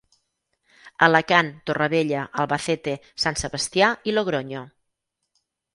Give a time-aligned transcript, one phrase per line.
[1.07, 4.69] Alacant, Torrevella, Albacete, Sant Sebastià i Logronyo.